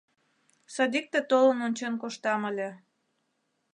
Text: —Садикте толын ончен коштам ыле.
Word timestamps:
—Садикте 0.73 1.19
толын 1.29 1.57
ончен 1.67 1.93
коштам 2.01 2.41
ыле. 2.49 2.69